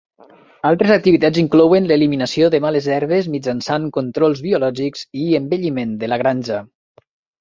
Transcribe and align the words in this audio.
Altres 0.67 0.93
activitats 0.95 1.41
inclouen 1.41 1.89
l'eliminació 1.91 2.49
de 2.55 2.61
males 2.65 2.87
herbes 2.95 3.29
mitjançant 3.35 3.85
controls 3.99 4.41
biològics 4.47 5.05
i 5.25 5.27
embelliment 5.41 5.93
de 6.05 6.11
la 6.15 6.19
granja. 6.23 6.59